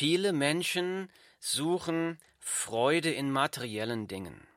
[0.00, 4.48] Viele Menschen suchen Freude in materiellen Dingen,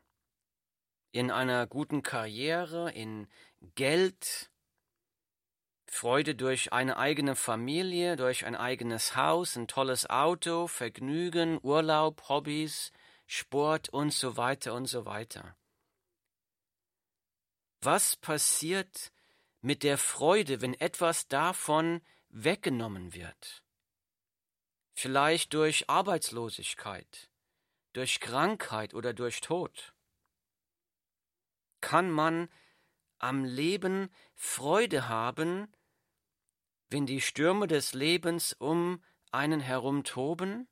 [1.12, 3.28] in einer guten Karriere, in
[3.76, 4.50] Geld,
[5.86, 12.94] Freude durch eine eigene Familie, durch ein eigenes Haus, ein tolles Auto, Vergnügen, Urlaub, Hobbys,
[13.28, 15.57] Sport und so weiter und so weiter.
[17.82, 19.12] Was passiert
[19.60, 22.00] mit der Freude, wenn etwas davon
[22.30, 23.62] weggenommen wird?
[24.94, 27.30] Vielleicht durch Arbeitslosigkeit,
[27.94, 29.94] durch Krankheit oder durch Tod.
[31.81, 32.50] Kann man
[33.20, 35.72] am Leben Freude haben,
[36.90, 40.67] wenn die Stürme des Lebens um einen herum toben?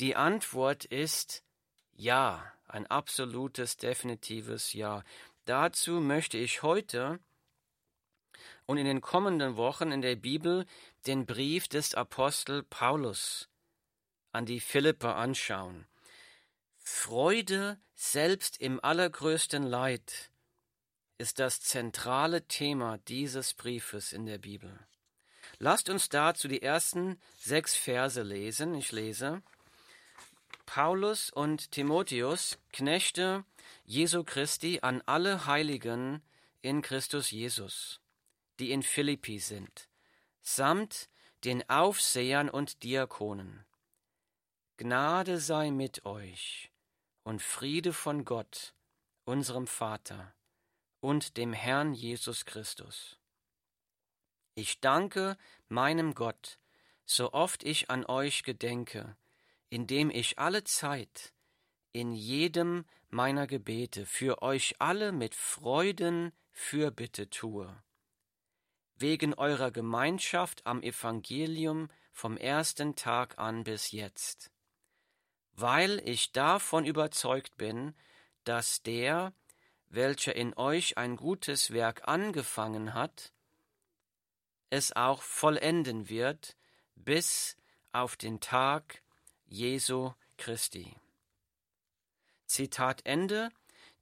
[0.00, 1.44] Die Antwort ist
[1.92, 5.04] ja, ein absolutes, definitives Ja.
[5.44, 7.20] Dazu möchte ich heute
[8.66, 10.66] und in den kommenden Wochen in der Bibel
[11.06, 13.48] den Brief des Apostel Paulus
[14.32, 15.86] an die Philipper anschauen.
[16.78, 20.30] Freude selbst im allergrößten Leid
[21.18, 24.78] ist das zentrale Thema dieses Briefes in der Bibel.
[25.58, 28.74] Lasst uns dazu die ersten sechs Verse lesen.
[28.74, 29.42] Ich lese.
[30.66, 33.44] Paulus und Timotheus, Knechte
[33.84, 36.22] Jesu Christi, an alle Heiligen
[36.62, 38.00] in Christus Jesus,
[38.58, 39.88] die in Philippi sind,
[40.40, 41.08] samt
[41.44, 43.64] den Aufsehern und Diakonen.
[44.76, 46.70] Gnade sei mit euch
[47.22, 48.74] und Friede von Gott,
[49.24, 50.34] unserem Vater
[51.00, 53.18] und dem Herrn Jesus Christus.
[54.54, 55.36] Ich danke
[55.68, 56.58] meinem Gott,
[57.04, 59.16] so oft ich an euch gedenke,
[59.68, 61.32] indem ich alle Zeit
[61.92, 67.82] in jedem meiner Gebete für euch alle mit Freuden Fürbitte tue,
[68.96, 74.50] wegen eurer Gemeinschaft am Evangelium vom ersten Tag an bis jetzt,
[75.52, 77.94] weil ich davon überzeugt bin,
[78.44, 79.32] dass der,
[79.88, 83.32] welcher in euch ein gutes Werk angefangen hat,
[84.70, 86.56] es auch vollenden wird
[86.94, 87.56] bis
[87.92, 89.02] auf den Tag
[89.46, 90.96] Jesu Christi.
[92.46, 93.50] Zitat Ende,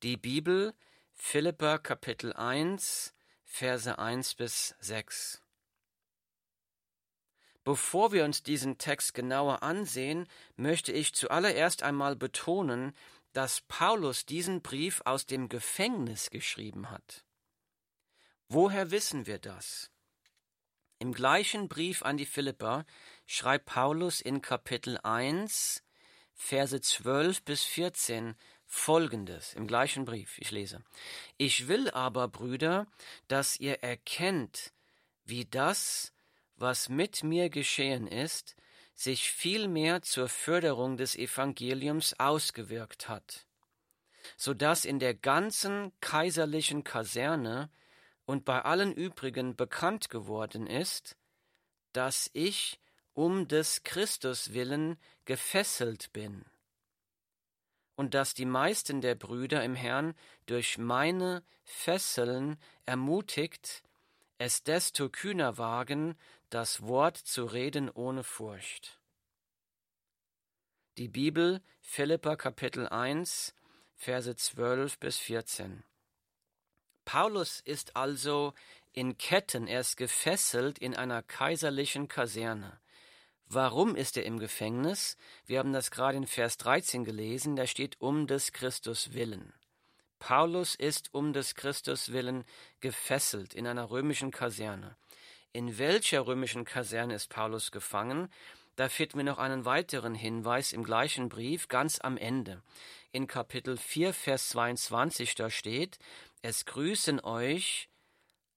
[0.03, 0.75] die Bibel,
[1.15, 3.15] Philippa Kapitel 1,
[3.55, 5.43] Verse 1 bis 6.
[7.65, 10.27] Bevor wir uns diesen Text genauer ansehen,
[10.57, 12.97] möchte ich zuallererst einmal betonen,
[13.35, 17.27] dass Paulus diesen Brief aus dem Gefängnis geschrieben hat.
[18.49, 19.91] Woher wissen wir das?
[20.99, 22.87] Im gleichen Brief an die Philipper
[23.27, 25.85] schreibt Paulus in Kapitel 1,
[26.33, 28.35] Verse 12 bis 14
[28.73, 30.39] folgendes im gleichen Brief.
[30.39, 30.83] Ich lese.
[31.37, 32.87] Ich will aber, Brüder,
[33.29, 34.73] dass ihr erkennt,
[35.25, 36.13] wie das,
[36.57, 38.57] was mit mir geschehen ist,
[38.95, 43.47] sich vielmehr zur Förderung des Evangeliums ausgewirkt hat,
[44.37, 47.71] so dass in der ganzen kaiserlichen Kaserne
[48.25, 51.17] und bei allen übrigen bekannt geworden ist,
[51.93, 52.81] dass ich
[53.13, 54.97] um des Christus willen
[55.27, 56.47] gefesselt bin,
[57.97, 60.15] und dass die meisten der Brüder im Herrn
[60.47, 63.83] durch meine Fesseln ermutigt,
[64.39, 66.17] es desto kühner wagen,
[66.51, 69.01] das Wort zu reden ohne Furcht.
[70.99, 73.55] Die Bibel, Philippa Kapitel 1,
[73.97, 75.85] Verse 12 bis 14.
[77.05, 78.53] Paulus ist also
[78.93, 82.82] in Ketten, er ist gefesselt in einer kaiserlichen Kaserne.
[83.55, 85.19] Warum ist er im Gefängnis?
[85.45, 89.53] Wir haben das gerade in Vers 13 gelesen, da steht um des Christus willen.
[90.19, 92.45] Paulus ist um des Christus willen
[92.81, 94.97] gefesselt in einer römischen Kaserne.
[95.53, 98.31] In welcher römischen Kaserne ist Paulus gefangen?
[98.77, 102.63] Da finden wir noch einen weiteren Hinweis im gleichen Brief ganz am Ende.
[103.11, 105.99] In Kapitel 4, Vers 22, da steht,
[106.41, 107.91] es grüßen euch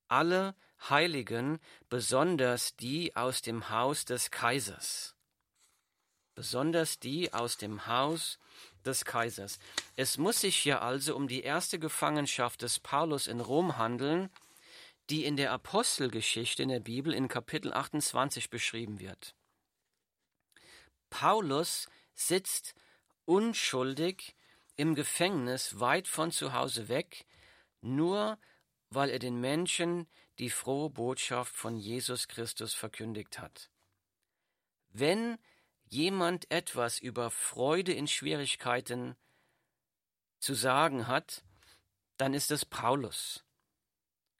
[0.07, 0.55] alle
[0.89, 1.59] Heiligen,
[1.89, 5.15] besonders die aus dem Haus des Kaisers.
[6.35, 8.39] Besonders die aus dem Haus
[8.83, 9.57] des Kaisers.
[9.95, 14.29] Es muss sich hier also um die erste Gefangenschaft des Paulus in Rom handeln,
[15.09, 19.35] die in der Apostelgeschichte in der Bibel in Kapitel 28 beschrieben wird.
[21.09, 22.73] Paulus sitzt
[23.25, 24.35] unschuldig
[24.75, 27.25] im Gefängnis weit von zu Hause weg,
[27.81, 28.37] nur
[28.95, 30.07] weil er den Menschen
[30.39, 33.69] die frohe Botschaft von Jesus Christus verkündigt hat.
[34.89, 35.37] Wenn
[35.87, 39.15] jemand etwas über Freude in Schwierigkeiten
[40.39, 41.43] zu sagen hat,
[42.17, 43.43] dann ist es Paulus.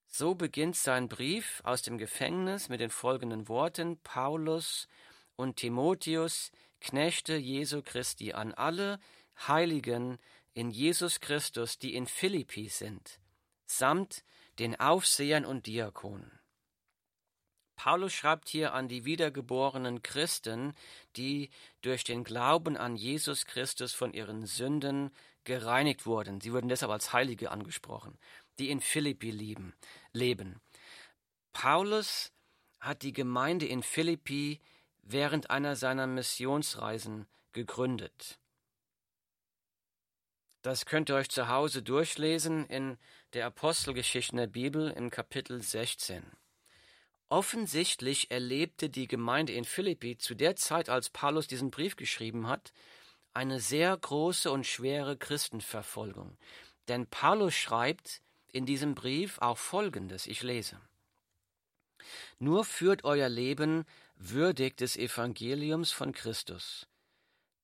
[0.07, 4.87] So beginnt sein Brief aus dem Gefängnis mit den folgenden Worten Paulus
[5.35, 8.99] und Timotheus, Knechte Jesu Christi, an alle
[9.47, 10.19] Heiligen
[10.53, 13.19] in Jesus Christus, die in Philippi sind,
[13.65, 14.23] samt
[14.59, 16.39] den Aufsehern und Diakonen.
[17.75, 20.73] Paulus schreibt hier an die wiedergeborenen Christen,
[21.17, 21.49] die
[21.81, 25.11] durch den Glauben an Jesus Christus von ihren Sünden
[25.43, 26.41] gereinigt wurden.
[26.41, 28.17] Sie wurden deshalb als Heilige angesprochen,
[28.59, 29.73] die in Philippi leben.
[30.13, 30.61] leben.
[31.53, 32.31] Paulus
[32.79, 34.61] hat die Gemeinde in Philippi
[35.01, 38.39] während einer seiner Missionsreisen gegründet.
[40.61, 42.97] Das könnt ihr euch zu Hause durchlesen in
[43.35, 46.23] der Apostelgeschichte der Bibel im Kapitel 16.
[47.27, 52.71] Offensichtlich erlebte die Gemeinde in Philippi zu der Zeit, als Paulus diesen Brief geschrieben hat,
[53.33, 56.37] eine sehr große und schwere Christenverfolgung.
[56.87, 58.21] Denn Paulus schreibt
[58.53, 60.79] in diesem Brief auch Folgendes, ich lese.
[62.39, 63.83] Nur führt euer Leben
[64.15, 66.87] würdig des Evangeliums von Christus,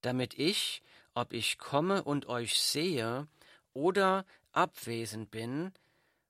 [0.01, 0.81] damit ich,
[1.13, 3.29] ob ich komme und euch sehe
[3.73, 5.73] oder abwesend bin,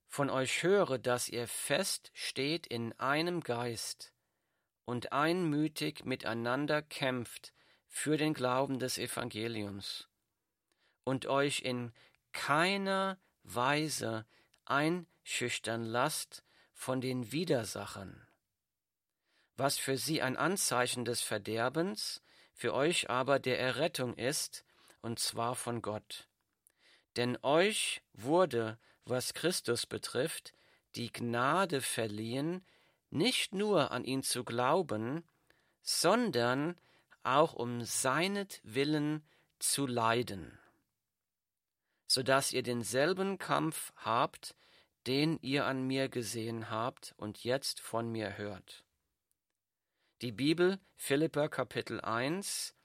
[0.07, 4.13] von euch höre, dass ihr fest steht in einem Geist
[4.85, 7.53] und einmütig miteinander kämpft
[7.87, 10.09] für den Glauben des Evangeliums
[11.03, 11.93] und euch in
[12.33, 14.25] keiner Weise
[14.65, 16.43] einschüchtern lasst
[16.73, 18.27] von den Widersachern,
[19.55, 22.21] was für sie ein Anzeichen des Verderbens,
[22.53, 24.63] für euch aber der Errettung ist,
[25.01, 26.27] und zwar von Gott.
[27.17, 30.53] Denn euch wurde was Christus betrifft,
[30.95, 32.65] die Gnade verliehen,
[33.09, 35.23] nicht nur an ihn zu glauben,
[35.81, 36.79] sondern
[37.23, 39.23] auch um seinetwillen
[39.59, 40.57] zu leiden,
[42.07, 44.55] so dass ihr denselben Kampf habt,
[45.07, 48.85] den ihr an mir gesehen habt und jetzt von mir hört.
[50.21, 52.75] Die Bibel, Philippa Kapitel 1,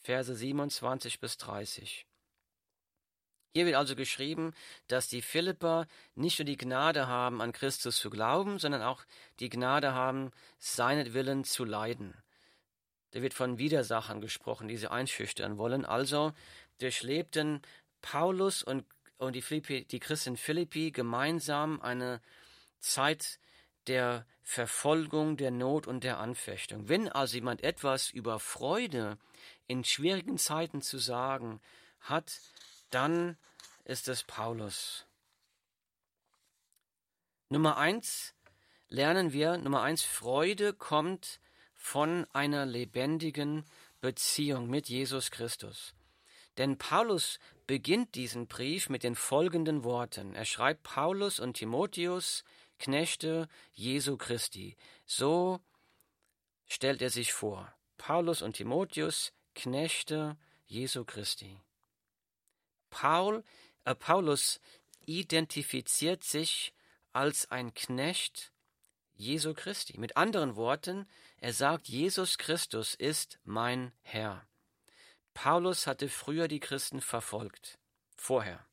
[0.00, 2.06] Verse 27 bis 30.
[3.54, 4.52] Hier wird also geschrieben,
[4.88, 5.86] dass die Philipper
[6.16, 9.04] nicht nur die Gnade haben, an Christus zu glauben, sondern auch
[9.38, 12.14] die Gnade haben, seinetwillen zu leiden.
[13.12, 15.84] Da wird von Widersachern gesprochen, die sie einschüchtern wollen.
[15.84, 16.32] Also
[16.80, 17.62] durchlebten
[18.02, 18.84] Paulus und,
[19.18, 22.20] und die, Philippi, die Christen Philippi gemeinsam eine
[22.80, 23.38] Zeit
[23.86, 26.88] der Verfolgung, der Not und der Anfechtung.
[26.88, 29.16] Wenn also jemand etwas über Freude
[29.68, 31.60] in schwierigen Zeiten zu sagen
[32.00, 32.40] hat,
[32.94, 33.36] dann
[33.84, 35.06] ist es Paulus.
[37.48, 38.34] Nummer eins
[38.88, 41.40] lernen wir, Nummer eins, Freude kommt
[41.74, 43.64] von einer lebendigen
[44.00, 45.94] Beziehung mit Jesus Christus.
[46.56, 50.34] Denn Paulus beginnt diesen Brief mit den folgenden Worten.
[50.34, 52.44] Er schreibt Paulus und Timotheus,
[52.78, 54.76] Knechte Jesu Christi.
[55.06, 55.60] So
[56.66, 57.72] stellt er sich vor.
[57.98, 60.36] Paulus und Timotheus, Knechte
[60.66, 61.60] Jesu Christi.
[62.94, 63.42] Paul,
[63.84, 64.60] äh, Paulus
[65.04, 66.72] identifiziert sich
[67.12, 68.52] als ein Knecht
[69.16, 69.98] Jesu Christi.
[69.98, 71.08] Mit anderen Worten,
[71.38, 74.46] er sagt, Jesus Christus ist mein Herr.
[75.34, 77.78] Paulus hatte früher die Christen verfolgt,
[78.16, 78.64] vorher.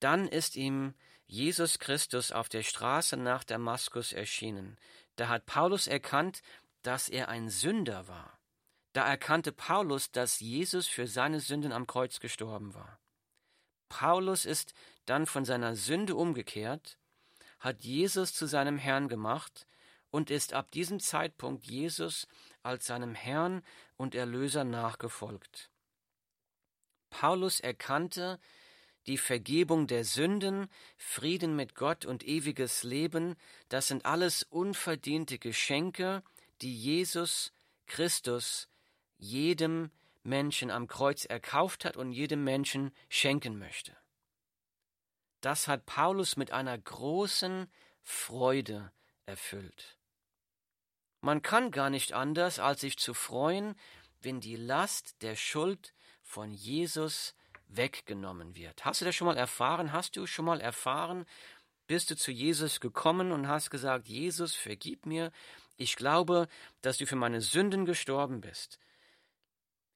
[0.00, 0.94] Dann ist ihm
[1.26, 4.78] Jesus Christus auf der Straße nach Damaskus erschienen.
[5.16, 6.42] Da hat Paulus erkannt,
[6.82, 8.38] dass er ein Sünder war.
[8.92, 12.99] Da erkannte Paulus, dass Jesus für seine Sünden am Kreuz gestorben war.
[13.90, 14.72] Paulus ist
[15.04, 16.96] dann von seiner Sünde umgekehrt,
[17.58, 19.66] hat Jesus zu seinem Herrn gemacht
[20.10, 22.26] und ist ab diesem Zeitpunkt Jesus
[22.62, 23.62] als seinem Herrn
[23.98, 25.70] und Erlöser nachgefolgt.
[27.10, 28.38] Paulus erkannte
[29.06, 33.34] die Vergebung der Sünden, Frieden mit Gott und ewiges Leben,
[33.68, 36.22] das sind alles unverdiente Geschenke,
[36.62, 37.52] die Jesus
[37.86, 38.68] Christus
[39.18, 39.90] jedem
[40.22, 43.96] Menschen am Kreuz erkauft hat und jedem Menschen schenken möchte.
[45.40, 47.70] Das hat Paulus mit einer großen
[48.02, 48.92] Freude
[49.26, 49.96] erfüllt.
[51.22, 53.74] Man kann gar nicht anders, als sich zu freuen,
[54.20, 57.34] wenn die Last der Schuld von Jesus
[57.68, 58.84] weggenommen wird.
[58.84, 59.92] Hast du das schon mal erfahren?
[59.92, 61.24] Hast du schon mal erfahren?
[61.86, 65.32] Bist du zu Jesus gekommen und hast gesagt, Jesus, vergib mir,
[65.76, 66.48] ich glaube,
[66.82, 68.78] dass du für meine Sünden gestorben bist.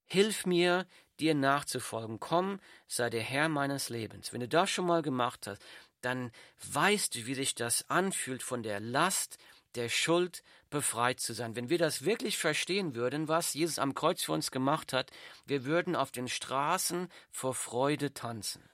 [0.05, 0.85] Hilf mir,
[1.19, 2.19] dir nachzufolgen.
[2.19, 4.33] Komm, sei der Herr meines Lebens.
[4.33, 5.61] Wenn du das schon mal gemacht hast,
[6.01, 6.31] dann
[6.71, 9.37] weißt du, wie sich das anfühlt, von der Last
[9.75, 11.55] der Schuld befreit zu sein.
[11.55, 15.11] Wenn wir das wirklich verstehen würden, was Jesus am Kreuz für uns gemacht hat,
[15.45, 18.69] wir würden auf den Straßen vor Freude tanzen.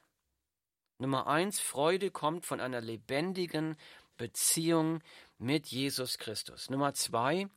[0.98, 3.76] Nummer eins, Freude kommt von einer lebendigen
[4.18, 5.02] Beziehung
[5.40, 6.70] mit Jesus Christus.
[6.70, 7.48] Nummer zwei,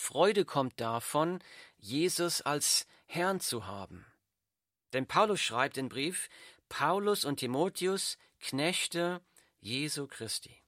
[0.00, 1.40] Freude kommt davon,
[1.76, 4.06] Jesus als Herrn zu haben.
[4.92, 6.28] Denn Paulus schreibt den Brief,
[6.68, 9.20] Paulus und Timotheus, Knechte
[9.60, 10.62] Jesu Christi.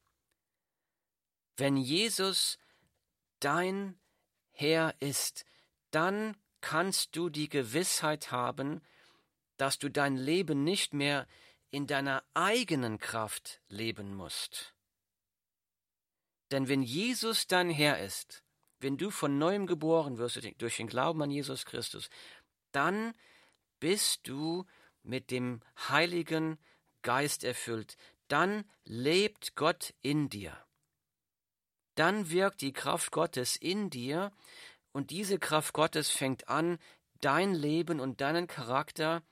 [1.57, 2.59] Wenn Jesus
[3.41, 3.99] dein
[4.51, 5.47] Herr ist,
[5.91, 8.83] dann kannst du die Gewissheit haben,
[9.57, 11.27] dass du dein Leben nicht mehr
[11.71, 14.75] in deiner eigenen Kraft leben musst.
[16.51, 18.42] Denn wenn Jesus dein Herr ist,
[18.83, 22.11] wenn du von neuem geboren wirst durch den Glauben an Jesus Christus,
[22.73, 23.15] dann
[23.81, 24.65] bist du
[25.03, 26.59] mit dem Heiligen
[27.03, 27.97] Geist erfüllt.
[28.29, 30.57] Dann lebt Gott in dir.
[31.95, 34.33] Dann wirkt die Kraft Gottes in dir
[34.93, 36.79] und diese Kraft Gottes fängt an,
[37.21, 39.23] dein Leben und deinen Charakter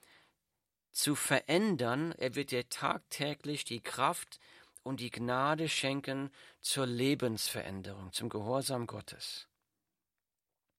[0.93, 2.13] zu verändern.
[2.13, 4.39] Er wird dir tagtäglich die Kraft
[4.83, 9.47] und die Gnade schenken zur Lebensveränderung, zum Gehorsam Gottes.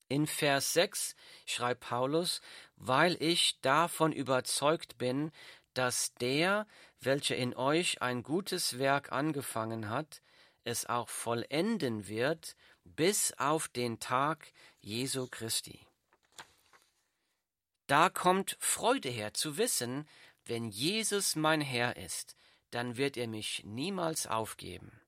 [0.07, 1.15] In Vers 6
[1.45, 2.41] schreibt Paulus,
[2.75, 5.31] weil ich davon überzeugt bin,
[5.73, 6.67] dass der,
[6.99, 10.21] welcher in euch ein gutes Werk angefangen hat,
[10.63, 15.79] es auch vollenden wird bis auf den Tag Jesu Christi.
[17.87, 20.07] Da kommt Freude her zu wissen,
[20.45, 22.35] wenn Jesus mein Herr ist,
[22.71, 25.01] dann wird er mich niemals aufgeben.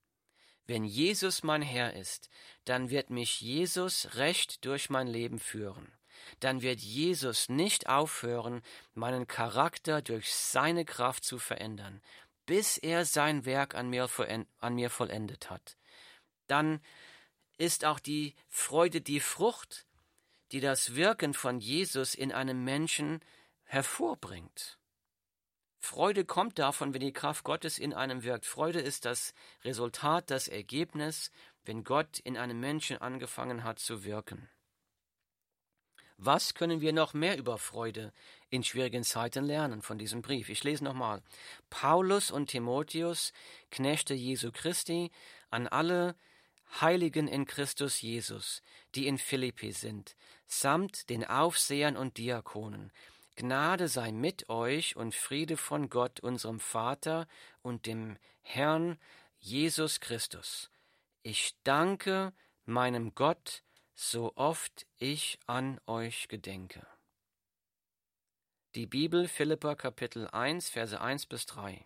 [0.65, 2.29] Wenn Jesus mein Herr ist,
[2.65, 5.91] dann wird mich Jesus recht durch mein Leben führen.
[6.39, 8.62] Dann wird Jesus nicht aufhören,
[8.93, 12.01] meinen Charakter durch seine Kraft zu verändern,
[12.46, 14.08] bis er sein Werk an mir,
[14.60, 15.77] an mir vollendet hat.
[16.48, 16.82] Dann
[17.58, 19.86] ist auch die Freude die Frucht,
[20.51, 23.22] die das Wirken von Jesus in einem Menschen
[23.63, 24.77] hervorbringt.
[25.84, 28.46] Freude kommt davon, wenn die Kraft Gottes in einem wirkt.
[28.46, 29.34] Freude ist das
[29.66, 31.30] Resultat, das Ergebnis,
[31.66, 34.50] wenn Gott in einem Menschen angefangen hat zu wirken.
[36.16, 38.13] Was können wir noch mehr über Freude
[38.50, 40.48] in schwierigen Zeiten lernen von diesem Brief?
[40.48, 41.22] Ich lese nochmal.
[41.70, 43.34] Paulus und Timotheus,
[43.70, 45.12] Knechte Jesu Christi,
[45.50, 46.16] an alle
[46.80, 48.62] Heiligen in Christus Jesus,
[48.96, 50.16] die in Philippi sind,
[50.48, 52.94] samt den Aufsehern und Diakonen,
[53.36, 57.28] Gnade sei mit euch und Friede von Gott, unserem Vater
[57.62, 59.00] und dem Herrn
[59.40, 60.70] Jesus Christus.
[61.24, 62.34] Ich danke
[62.66, 63.63] meinem Gott,
[63.96, 66.86] so oft ich an euch gedenke.
[68.75, 71.86] Die Bibel Philippa Kapitel 1 Verse 1 bis 3.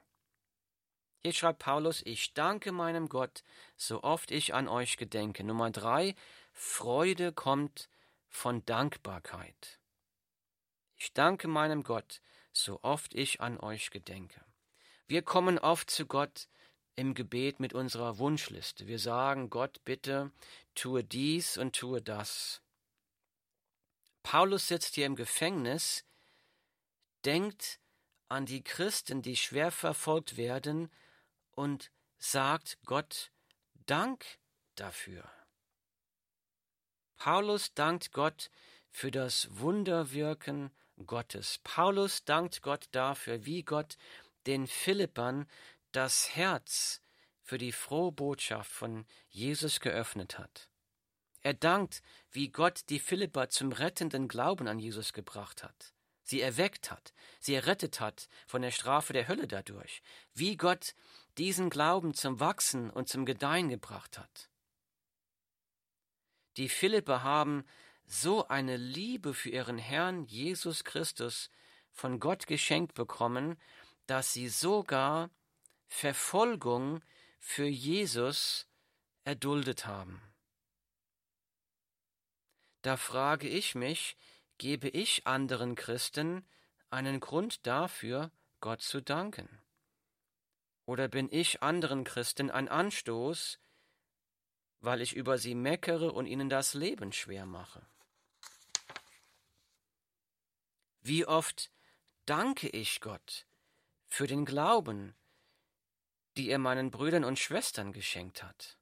[1.23, 3.43] Hier schreibt Paulus, ich danke meinem Gott,
[3.75, 5.43] so oft ich an euch gedenke.
[5.43, 6.15] Nummer 3,
[6.53, 7.89] Freude kommt
[8.29, 9.76] von Dankbarkeit.
[10.97, 14.43] Ich danke meinem Gott, so oft ich an euch gedenke.
[15.07, 16.49] Wir kommen oft zu Gott
[16.95, 18.87] im Gebet mit unserer Wunschliste.
[18.87, 20.31] Wir sagen, Gott, bitte
[20.73, 22.61] tue dies und tue das.
[24.23, 26.03] Paulus sitzt hier im Gefängnis,
[27.23, 27.79] denkt
[28.27, 30.91] an die Christen, die schwer verfolgt werden,
[31.51, 33.31] und sagt Gott
[33.85, 34.25] Dank
[34.75, 35.23] dafür.
[37.15, 38.51] Paulus dankt Gott
[38.89, 40.71] für das Wunderwirken
[41.05, 41.59] Gottes.
[41.63, 43.97] Paulus dankt Gott dafür, wie Gott
[44.45, 45.47] den Philippern
[45.91, 47.01] das Herz
[47.41, 50.69] für die frohe Botschaft von Jesus geöffnet hat.
[51.41, 52.01] Er dankt,
[52.31, 57.53] wie Gott die Philipper zum rettenden Glauben an Jesus gebracht hat, sie erweckt hat, sie
[57.53, 60.01] errettet hat von der Strafe der Hölle dadurch,
[60.33, 60.93] wie Gott
[61.37, 64.49] diesen Glauben zum Wachsen und zum Gedeihen gebracht hat.
[66.57, 67.63] Die Philipper haben
[68.07, 71.49] so eine Liebe für ihren Herrn Jesus Christus
[71.91, 73.59] von Gott geschenkt bekommen,
[74.05, 75.29] dass sie sogar
[75.87, 77.03] Verfolgung
[77.39, 78.67] für Jesus
[79.25, 80.21] erduldet haben.
[82.81, 84.15] Da frage ich mich,
[84.57, 86.47] gebe ich anderen Christen
[86.89, 89.49] einen Grund dafür, Gott zu danken?
[90.85, 93.59] Oder bin ich anderen Christen ein Anstoß,
[94.79, 97.85] weil ich über sie meckere und ihnen das Leben schwer mache?
[101.01, 101.71] Wie oft
[102.25, 103.45] danke ich Gott
[104.07, 105.15] für den Glauben,
[106.37, 108.77] die er meinen Brüdern und Schwestern geschenkt hat.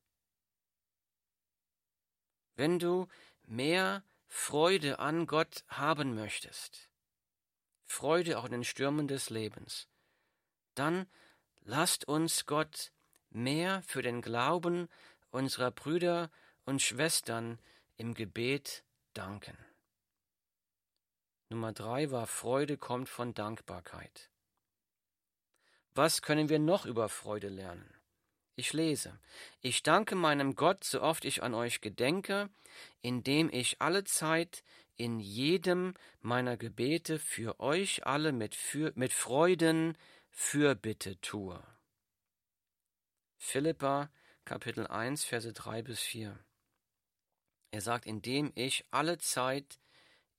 [2.55, 3.07] Wenn du
[3.43, 6.89] mehr Freude an Gott haben möchtest,
[7.85, 9.87] Freude auch in den Stürmen des Lebens,
[10.73, 11.07] dann
[11.61, 12.91] lasst uns Gott
[13.29, 14.89] mehr für den Glauben
[15.29, 16.31] unserer Brüder
[16.65, 17.59] und Schwestern
[17.97, 19.57] im Gebet danken.
[21.49, 24.31] Nummer drei war Freude kommt von Dankbarkeit.
[25.93, 27.93] Was können wir noch über Freude lernen?
[28.55, 29.19] Ich lese.
[29.61, 32.49] Ich danke meinem Gott, so oft ich an euch gedenke,
[33.01, 34.63] indem ich alle Zeit
[34.95, 39.97] in jedem meiner Gebete für euch alle mit, für, mit Freuden
[40.31, 41.61] Fürbitte tue.
[43.37, 44.09] Philippa
[44.45, 46.37] Kapitel 1, Verse 3 bis 4.
[47.71, 49.79] Er sagt, indem ich alle Zeit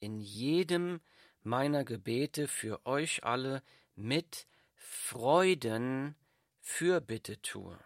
[0.00, 1.00] in jedem
[1.42, 3.62] meiner Gebete für euch alle
[3.94, 6.16] mit Freuden
[6.60, 7.78] Fürbitte tue.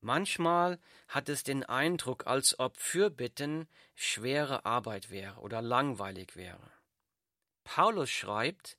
[0.00, 6.70] Manchmal hat es den Eindruck, als ob Fürbitten schwere Arbeit wäre oder langweilig wäre.
[7.64, 8.76] Paulus schreibt,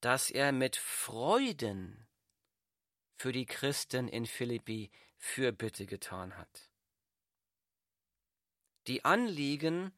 [0.00, 2.06] dass er mit Freuden
[3.16, 6.70] für die Christen in Philippi Fürbitte getan hat.
[8.86, 9.92] Die Anliegen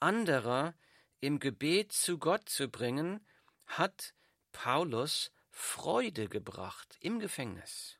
[0.00, 0.74] anderer
[1.20, 3.24] im Gebet zu Gott zu bringen,
[3.66, 4.14] hat
[4.52, 7.98] Paulus Freude gebracht im Gefängnis.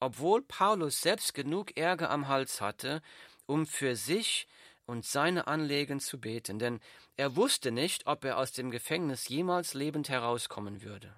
[0.00, 3.02] Obwohl Paulus selbst genug Ärger am Hals hatte,
[3.46, 4.46] um für sich
[4.86, 6.80] und seine Anliegen zu beten, denn
[7.16, 11.14] er wusste nicht, ob er aus dem Gefängnis jemals lebend herauskommen würde.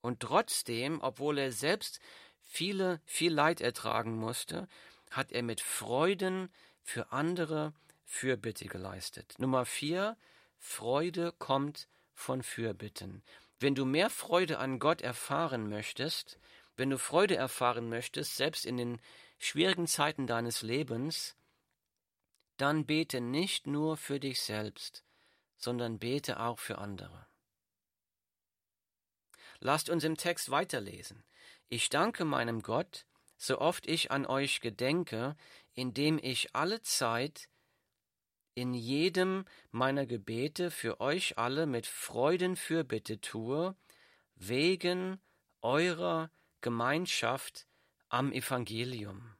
[0.00, 1.98] Und trotzdem, obwohl er selbst
[2.42, 4.68] viele, viel Leid ertragen musste,
[5.10, 7.72] hat er mit Freuden für andere
[8.14, 9.34] Fürbitte geleistet.
[9.38, 10.16] Nummer vier,
[10.56, 13.24] Freude kommt von Fürbitten.
[13.58, 16.38] Wenn du mehr Freude an Gott erfahren möchtest,
[16.76, 19.00] wenn du Freude erfahren möchtest, selbst in den
[19.40, 21.34] schwierigen Zeiten deines Lebens,
[22.56, 25.04] dann bete nicht nur für dich selbst,
[25.56, 27.26] sondern bete auch für andere.
[29.58, 31.24] Lasst uns im Text weiterlesen.
[31.68, 33.06] Ich danke meinem Gott,
[33.36, 35.34] so oft ich an euch gedenke,
[35.72, 37.48] indem ich alle Zeit
[38.54, 43.74] in jedem meiner Gebete für euch alle mit Freuden Fürbitte tue,
[44.36, 45.20] wegen
[45.60, 46.30] eurer
[46.60, 47.66] Gemeinschaft
[48.08, 49.34] am Evangelium.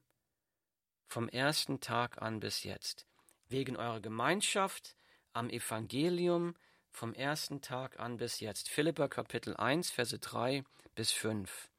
[1.06, 3.06] Vom ersten Tag an bis jetzt.
[3.48, 4.96] Wegen eurer Gemeinschaft
[5.32, 6.54] am Evangelium
[6.90, 8.68] vom ersten Tag an bis jetzt.
[8.68, 11.70] Philippa Kapitel 1, Verse 3 bis 5.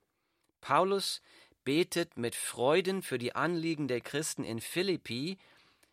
[0.61, 1.21] Paulus
[1.63, 5.37] betet mit Freuden für die Anliegen der Christen in Philippi.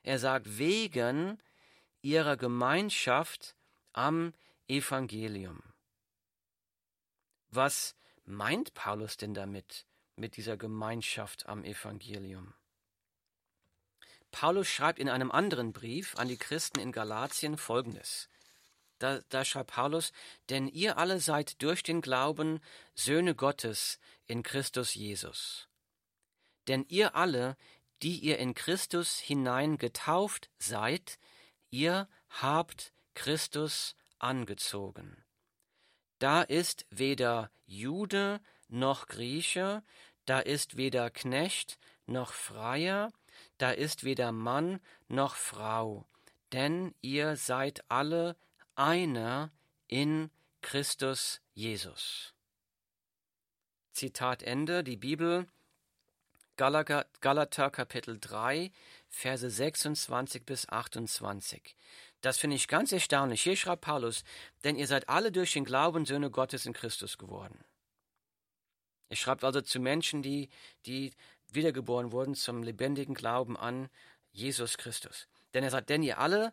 [0.03, 1.41] Er sagt, wegen
[2.01, 3.55] ihrer Gemeinschaft
[3.93, 4.35] am
[4.69, 5.63] Evangelium.
[7.51, 9.87] Was meint Paulus denn damit,
[10.17, 12.55] mit dieser Gemeinschaft am Evangelium?
[14.31, 18.29] Paulus schreibt in einem anderen Brief an die Christen in Galatien folgendes.
[18.99, 20.13] Da, da, schreibt Paulus,
[20.49, 22.61] denn ihr alle seid durch den Glauben
[22.95, 25.69] Söhne Gottes in Christus Jesus.
[26.69, 27.57] Denn ihr alle,
[28.03, 31.19] die ihr in Christus hinein getauft seid,
[31.71, 35.25] ihr habt Christus angezogen.
[36.19, 39.83] Da ist weder Jude noch Grieche,
[40.25, 43.13] da ist weder Knecht noch Freier,
[43.59, 46.07] da ist weder Mann noch Frau,
[46.53, 48.37] denn ihr seid alle
[48.75, 49.53] einer
[49.89, 52.35] in Christus Jesus.
[53.93, 55.47] Zitat Ende, die Bibel,
[56.57, 58.71] Galater, Galater Kapitel 3,
[59.09, 61.77] Verse 26 bis 28.
[62.21, 63.43] Das finde ich ganz erstaunlich.
[63.43, 64.23] Hier schreibt Paulus,
[64.65, 67.65] denn ihr seid alle durch den Glauben Söhne Gottes in Christus geworden.
[69.09, 70.49] Er schreibt also zu Menschen, die,
[70.87, 71.13] die
[71.49, 73.91] wiedergeboren wurden zum lebendigen Glauben an
[74.31, 75.29] Jesus Christus.
[75.53, 76.53] Denn er sagt, denn ihr alle,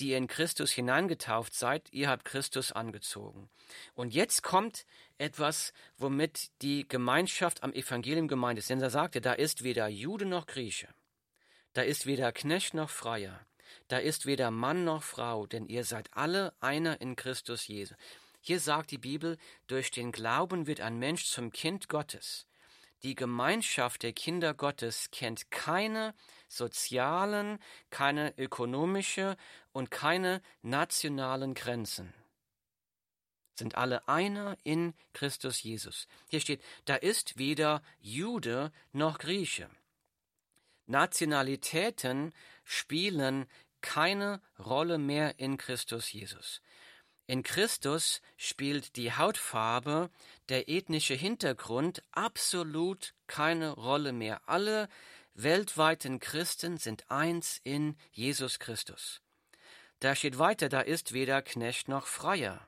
[0.00, 3.48] die ihr in Christus hineingetauft seid, ihr habt Christus angezogen.
[3.94, 4.84] Und jetzt kommt
[5.18, 8.70] etwas, womit die Gemeinschaft am Evangelium gemeint ist.
[8.70, 10.88] Denn er sagte, da ist weder Jude noch Grieche,
[11.72, 13.46] da ist weder Knecht noch Freier,
[13.88, 17.94] da ist weder Mann noch Frau, denn ihr seid alle einer in Christus Jesu.
[18.40, 22.46] Hier sagt die Bibel, durch den Glauben wird ein Mensch zum Kind Gottes.
[23.04, 26.14] Die Gemeinschaft der Kinder Gottes kennt keine
[26.52, 27.58] sozialen,
[27.90, 29.36] keine ökonomische
[29.72, 32.12] und keine nationalen Grenzen.
[33.54, 36.08] Sind alle einer in Christus Jesus.
[36.28, 39.68] Hier steht, da ist weder Jude noch Grieche.
[40.86, 42.32] Nationalitäten
[42.64, 43.46] spielen
[43.80, 46.60] keine Rolle mehr in Christus Jesus.
[47.26, 50.10] In Christus spielt die Hautfarbe,
[50.48, 54.42] der ethnische Hintergrund absolut keine Rolle mehr.
[54.46, 54.88] Alle
[55.34, 59.20] weltweiten Christen sind eins in Jesus Christus.
[60.00, 62.66] Da steht weiter, da ist weder Knecht noch Freier.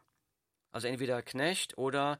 [0.72, 2.18] Also entweder Knecht oder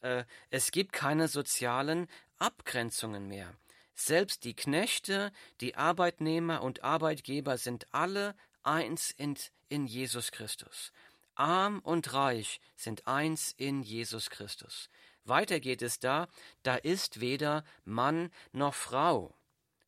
[0.00, 3.54] äh, es gibt keine sozialen Abgrenzungen mehr.
[3.94, 9.36] Selbst die Knechte, die Arbeitnehmer und Arbeitgeber sind alle eins in,
[9.68, 10.92] in Jesus Christus.
[11.34, 14.88] Arm und reich sind eins in Jesus Christus.
[15.24, 16.28] Weiter geht es da,
[16.62, 19.34] da ist weder Mann noch Frau.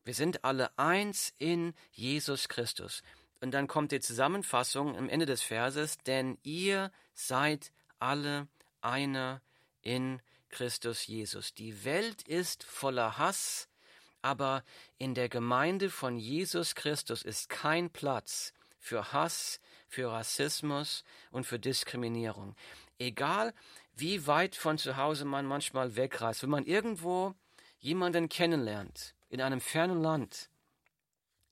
[0.04, 3.02] Wir sind alle eins in Jesus Christus.
[3.40, 8.48] Und dann kommt die Zusammenfassung am Ende des Verses, denn ihr seid alle
[8.80, 9.40] einer
[9.82, 11.54] in Christus Jesus.
[11.54, 13.68] Die Welt ist voller Hass,
[14.22, 14.62] aber
[14.98, 21.58] in der Gemeinde von Jesus Christus ist kein Platz für Hass, für Rassismus und für
[21.58, 22.54] Diskriminierung.
[22.98, 23.52] Egal,
[23.94, 27.34] wie weit von zu Hause man manchmal wegreist, wenn man irgendwo
[27.78, 30.48] jemanden kennenlernt, in einem fernen Land,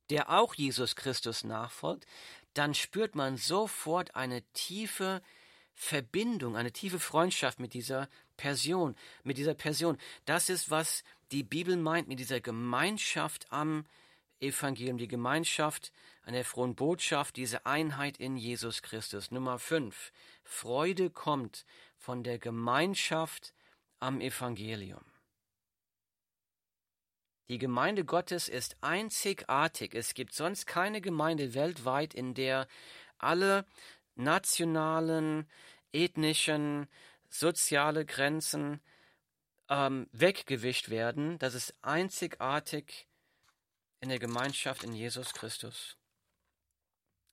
[0.08, 2.06] der auch Jesus Christus nachfolgt,
[2.54, 5.22] dann spürt man sofort eine tiefe
[5.74, 9.98] Verbindung, eine tiefe Freundschaft mit dieser Person, mit dieser Person.
[10.24, 13.86] Das ist, was die Bibel meint mit dieser Gemeinschaft am
[14.38, 15.92] Evangelium, die Gemeinschaft
[16.24, 19.30] an der frohen Botschaft, diese Einheit in Jesus Christus.
[19.30, 20.12] Nummer fünf.
[20.44, 21.64] Freude kommt
[21.96, 23.54] von der Gemeinschaft
[23.98, 25.11] am Evangelium.
[27.48, 29.94] Die Gemeinde Gottes ist einzigartig.
[29.94, 32.66] Es gibt sonst keine Gemeinde weltweit, in der
[33.18, 33.66] alle
[34.14, 35.48] nationalen,
[35.92, 36.88] ethnischen,
[37.28, 38.80] soziale Grenzen
[39.68, 41.38] ähm, weggewischt werden.
[41.38, 43.08] Das ist einzigartig
[44.00, 45.96] in der Gemeinschaft in Jesus Christus.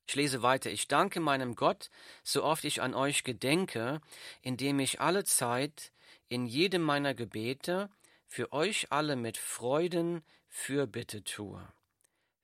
[0.07, 0.71] Ich lese weiter.
[0.71, 1.91] Ich danke meinem Gott,
[2.23, 4.01] so oft ich an euch gedenke,
[4.41, 5.91] indem ich alle Zeit
[6.29, 7.89] in jedem meiner Gebete
[8.29, 11.67] für euch alle mit Freuden Fürbitte tue.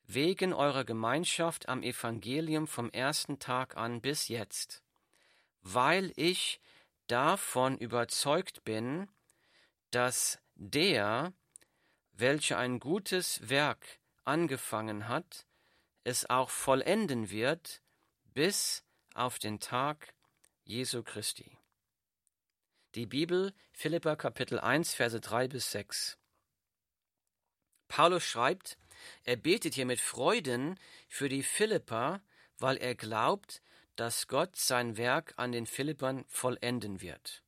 [0.08, 4.82] Wegen eurer Gemeinschaft am Evangelium vom ersten Tag an bis jetzt,
[5.62, 6.60] weil ich
[7.06, 9.08] davon überzeugt bin,
[9.92, 11.32] dass der,
[12.12, 15.46] welcher ein gutes Werk angefangen hat,
[16.02, 17.80] es auch vollenden wird
[18.34, 20.14] bis auf den Tag
[20.64, 21.58] Jesu Christi.
[22.96, 26.16] Die Bibel, Philippa Kapitel 1, Verse 3 bis 6.
[27.88, 28.78] Paulus schreibt,
[29.24, 32.22] er betet hier mit Freuden für die Philippa,
[32.58, 33.60] weil er glaubt,
[33.96, 37.42] dass Gott sein Werk an den Philippern vollenden wird.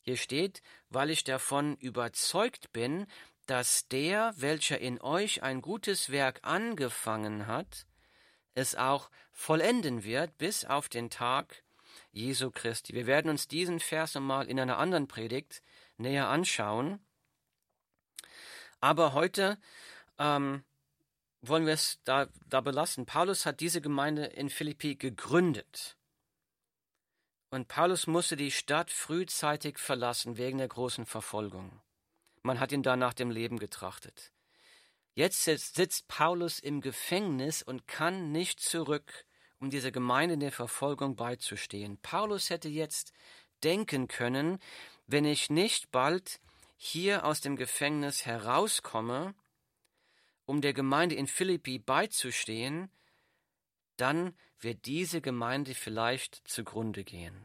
[0.00, 3.06] Hier steht, weil ich davon überzeugt bin,
[3.44, 7.84] dass der, welcher in euch ein gutes Werk angefangen hat,
[8.54, 11.62] es auch vollenden wird bis auf den Tag
[12.12, 12.94] Jesu Christi.
[12.94, 15.62] Wir werden uns diesen Vers nochmal in einer anderen Predigt
[15.96, 17.00] näher anschauen.
[18.80, 19.58] Aber heute
[20.18, 20.62] ähm,
[21.40, 23.06] wollen wir es da, da belassen.
[23.06, 25.96] Paulus hat diese Gemeinde in Philippi gegründet.
[27.50, 31.80] Und Paulus musste die Stadt frühzeitig verlassen wegen der großen Verfolgung.
[32.42, 34.32] Man hat ihn da nach dem Leben getrachtet.
[35.14, 39.26] Jetzt sitzt Paulus im Gefängnis und kann nicht zurück,
[39.62, 41.96] um dieser Gemeinde in der Verfolgung beizustehen.
[41.98, 43.12] Paulus hätte jetzt
[43.62, 44.58] denken können,
[45.06, 46.40] wenn ich nicht bald
[46.76, 49.36] hier aus dem Gefängnis herauskomme,
[50.46, 52.90] um der Gemeinde in Philippi beizustehen,
[53.96, 57.44] dann wird diese Gemeinde vielleicht zugrunde gehen.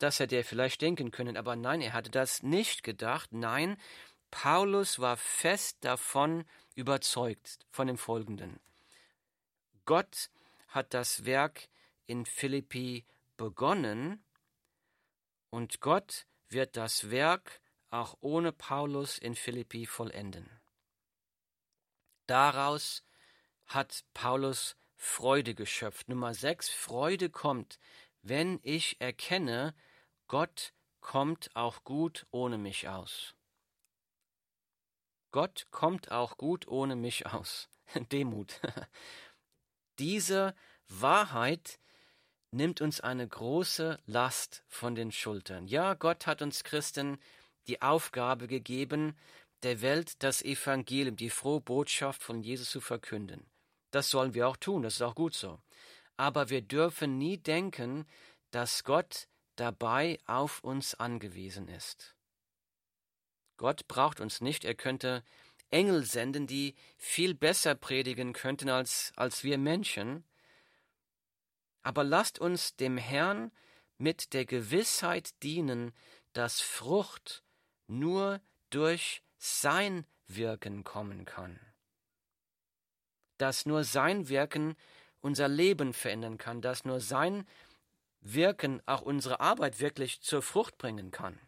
[0.00, 3.32] Das hätte er vielleicht denken können, aber nein, er hatte das nicht gedacht.
[3.32, 3.76] Nein,
[4.32, 8.58] Paulus war fest davon überzeugt, von dem Folgenden.
[9.84, 10.28] Gott
[10.72, 11.68] hat das Werk
[12.06, 13.06] in Philippi
[13.36, 14.24] begonnen
[15.50, 20.48] und Gott wird das Werk auch ohne Paulus in Philippi vollenden.
[22.26, 23.04] Daraus
[23.66, 26.08] hat Paulus Freude geschöpft.
[26.08, 26.70] Nummer 6.
[26.70, 27.78] Freude kommt,
[28.22, 29.74] wenn ich erkenne,
[30.26, 33.34] Gott kommt auch gut ohne mich aus.
[35.32, 37.68] Gott kommt auch gut ohne mich aus.
[38.12, 38.60] Demut.
[39.98, 40.54] Diese
[40.88, 41.78] Wahrheit
[42.50, 45.66] nimmt uns eine große Last von den Schultern.
[45.66, 47.18] Ja, Gott hat uns Christen
[47.66, 49.16] die Aufgabe gegeben,
[49.62, 53.46] der Welt das Evangelium, die frohe Botschaft von Jesus zu verkünden.
[53.90, 55.60] Das sollen wir auch tun, das ist auch gut so.
[56.16, 58.06] Aber wir dürfen nie denken,
[58.50, 62.16] dass Gott dabei auf uns angewiesen ist.
[63.56, 65.22] Gott braucht uns nicht, er könnte
[65.72, 70.24] Engel senden, die viel besser predigen könnten als, als wir Menschen.
[71.82, 73.50] Aber lasst uns dem Herrn
[73.98, 75.92] mit der Gewissheit dienen,
[76.32, 77.42] dass Frucht
[77.86, 81.58] nur durch sein Wirken kommen kann.
[83.38, 84.76] Dass nur sein Wirken
[85.20, 87.46] unser Leben verändern kann, dass nur sein
[88.20, 91.38] Wirken auch unsere Arbeit wirklich zur Frucht bringen kann.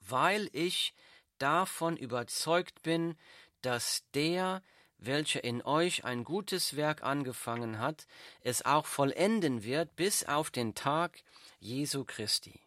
[0.00, 0.94] Weil ich
[1.38, 3.16] davon überzeugt bin,
[3.62, 4.62] dass der,
[4.98, 8.06] welcher in euch ein gutes Werk angefangen hat,
[8.40, 11.22] es auch vollenden wird bis auf den Tag
[11.58, 12.60] Jesu Christi.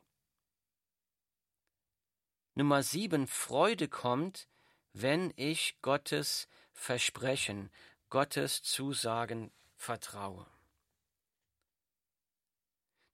[2.55, 4.47] Nummer sieben, Freude kommt,
[4.93, 7.71] wenn ich Gottes Versprechen,
[8.10, 10.45] Gottes Zusagen vertraue.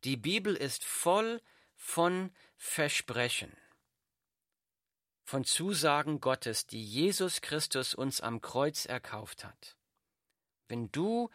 [0.03, 1.41] Die Bibel ist voll
[1.75, 3.55] von Versprechen,
[5.25, 9.75] von Zusagen Gottes, die Jesus Christus uns am Kreuz erkauft hat.
[10.67, 11.29] Wenn du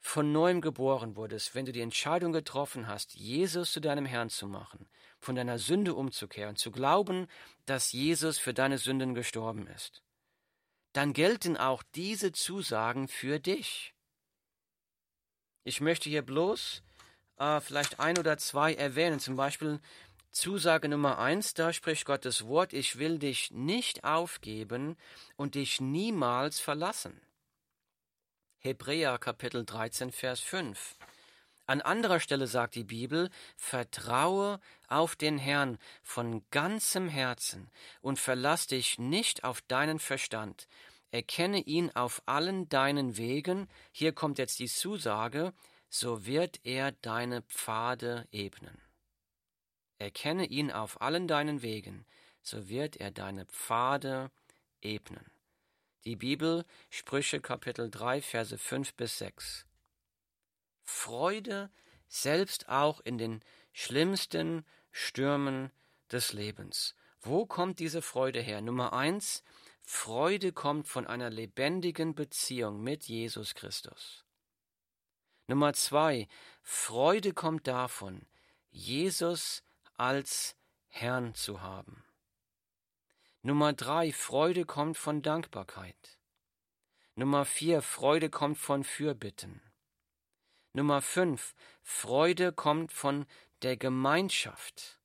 [0.00, 4.48] von neuem geboren wurdest, wenn du die Entscheidung getroffen hast, Jesus zu deinem Herrn zu
[4.48, 7.26] machen, von deiner Sünde umzukehren, zu glauben,
[7.66, 10.02] dass Jesus für deine Sünden gestorben ist,
[10.94, 13.94] dann gelten auch diese Zusagen für dich.
[15.62, 16.82] Ich möchte hier bloß
[17.36, 19.78] äh, vielleicht ein oder zwei erwähnen, zum Beispiel
[20.32, 24.96] Zusage Nummer eins, da spricht Gottes Wort, ich will dich nicht aufgeben
[25.36, 27.20] und dich niemals verlassen.
[28.58, 30.96] Hebräer Kapitel 13, Vers 5.
[31.66, 38.66] An anderer Stelle sagt die Bibel, vertraue auf den Herrn von ganzem Herzen und verlass
[38.66, 40.68] dich nicht auf deinen Verstand.
[41.10, 45.52] Erkenne ihn auf allen deinen Wegen, hier kommt jetzt die Zusage,
[45.88, 48.89] so wird er deine Pfade ebnen.
[50.00, 52.06] Erkenne ihn auf allen deinen Wegen,
[52.40, 54.30] so wird er deine Pfade
[54.80, 55.30] ebnen.
[56.04, 59.66] Die Bibel, Sprüche Kapitel 3, Verse 5 bis 6.
[60.82, 61.70] Freude
[62.08, 65.70] selbst auch in den schlimmsten Stürmen
[66.10, 66.94] des Lebens.
[67.20, 68.62] Wo kommt diese Freude her?
[68.62, 69.44] Nummer eins,
[69.82, 74.24] Freude kommt von einer lebendigen Beziehung mit Jesus Christus.
[75.46, 76.26] Nummer zwei,
[76.62, 78.24] Freude kommt davon,
[78.70, 79.62] Jesus
[80.00, 80.56] als
[80.88, 82.02] Herrn zu haben.
[83.42, 86.18] Nummer drei, Freude kommt von Dankbarkeit.
[87.16, 89.60] Nummer vier, Freude kommt von Fürbitten.
[90.72, 93.26] Nummer fünf, Freude kommt von
[93.60, 94.98] der Gemeinschaft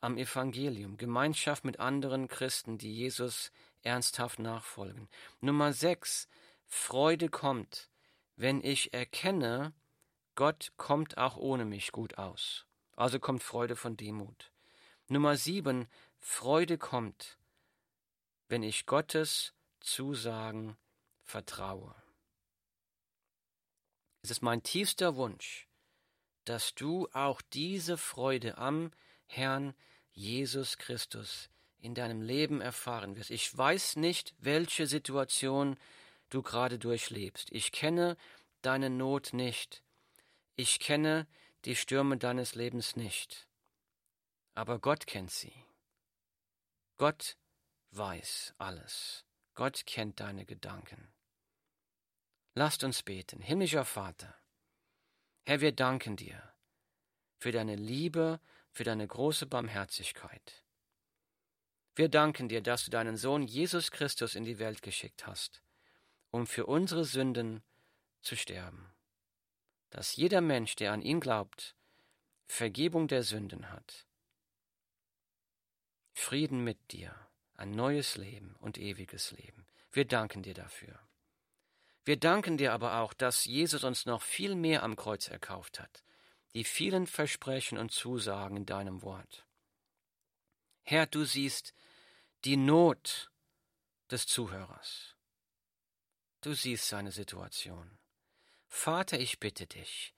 [0.00, 3.50] am Evangelium, Gemeinschaft mit anderen Christen, die Jesus
[3.82, 5.08] ernsthaft nachfolgen.
[5.40, 6.28] Nummer sechs,
[6.64, 7.90] Freude kommt,
[8.36, 9.72] wenn ich erkenne,
[10.36, 12.66] Gott kommt auch ohne mich gut aus.
[12.96, 14.52] Also kommt Freude von Demut.
[15.08, 17.38] Nummer sieben, Freude kommt,
[18.48, 20.76] wenn ich Gottes Zusagen
[21.22, 21.94] vertraue.
[24.22, 25.68] Es ist mein tiefster Wunsch,
[26.44, 28.90] dass du auch diese Freude am
[29.26, 29.74] Herrn
[30.12, 33.30] Jesus Christus in deinem Leben erfahren wirst.
[33.30, 35.76] Ich weiß nicht, welche Situation
[36.30, 37.52] du gerade durchlebst.
[37.52, 38.16] Ich kenne
[38.62, 39.82] deine Not nicht.
[40.56, 41.26] Ich kenne
[41.64, 43.48] die Stürme deines Lebens nicht.
[44.54, 45.54] Aber Gott kennt sie.
[46.96, 47.36] Gott
[47.92, 49.24] weiß alles.
[49.54, 51.12] Gott kennt deine Gedanken.
[52.54, 53.40] Lasst uns beten.
[53.40, 54.34] Himmlischer Vater,
[55.44, 56.40] Herr, wir danken dir
[57.38, 60.64] für deine Liebe, für deine große Barmherzigkeit.
[61.96, 65.62] Wir danken dir, dass du deinen Sohn Jesus Christus in die Welt geschickt hast,
[66.30, 67.62] um für unsere Sünden
[68.22, 68.93] zu sterben,
[69.94, 71.76] dass jeder Mensch, der an ihn glaubt,
[72.46, 74.08] Vergebung der Sünden hat
[76.14, 77.14] Frieden mit dir,
[77.54, 79.66] ein neues Leben und ewiges Leben.
[79.92, 80.98] Wir danken dir dafür.
[82.04, 86.02] Wir danken dir aber auch, dass Jesus uns noch viel mehr am Kreuz erkauft hat,
[86.54, 89.46] die vielen Versprechen und Zusagen in deinem Wort.
[90.82, 91.72] Herr, du siehst
[92.44, 93.30] die Not
[94.10, 95.14] des Zuhörers.
[96.40, 97.96] Du siehst seine Situation.
[98.76, 100.14] Vater, ich bitte dich,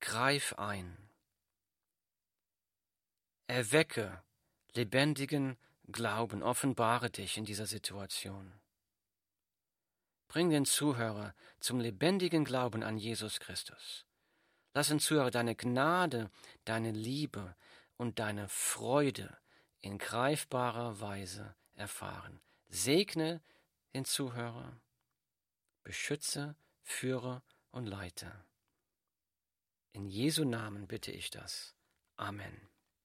[0.00, 0.96] greif ein.
[3.48, 4.22] Erwecke
[4.74, 5.58] lebendigen
[5.90, 6.42] Glauben.
[6.42, 8.58] Offenbare dich in dieser Situation.
[10.28, 14.06] Bring den Zuhörer zum lebendigen Glauben an Jesus Christus.
[14.72, 16.30] Lass den Zuhörer deine Gnade,
[16.64, 17.56] deine Liebe
[17.96, 19.36] und deine Freude
[19.80, 22.40] in greifbarer Weise erfahren.
[22.68, 23.42] Segne
[23.94, 24.80] den Zuhörer,
[25.82, 27.42] beschütze, führe
[27.76, 28.32] und leite.
[29.92, 31.74] In Jesu Namen bitte ich das.
[32.16, 32.68] Amen.